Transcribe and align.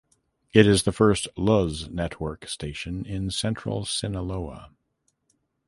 It 0.51 0.65
is 0.65 0.81
the 0.81 0.91
first 0.91 1.27
Luz 1.37 1.87
Network 1.87 2.47
station 2.47 3.05
in 3.05 3.29
central 3.29 3.85
Sinaloa. 3.85 4.71